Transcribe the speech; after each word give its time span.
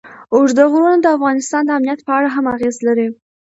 اوږده 0.33 0.63
غرونه 0.71 0.97
د 1.01 1.07
افغانستان 1.17 1.61
د 1.65 1.69
امنیت 1.77 1.99
په 2.07 2.11
اړه 2.17 2.29
هم 2.35 2.45
اغېز 2.55 2.75
لري. 2.87 3.07